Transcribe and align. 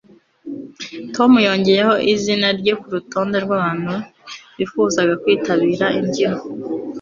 tom 1.15 1.31
yongeyeho 1.47 1.93
izina 2.13 2.47
rye 2.59 2.73
kurutonde 2.81 3.37
rwabantu 3.45 3.93
bifuzaga 4.57 5.13
kwitabira 5.21 5.85
imbyino 5.99 6.41